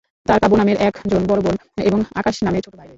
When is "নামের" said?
0.57-0.77, 2.43-2.61